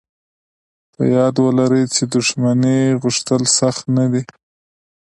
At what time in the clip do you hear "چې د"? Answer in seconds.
1.95-2.13